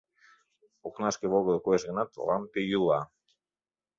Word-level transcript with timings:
Окнашке 0.87 1.25
волгыдо 1.31 1.59
коеш 1.65 1.83
гынат, 1.89 2.09
лампе 2.27 2.61
йӱла. 2.69 3.01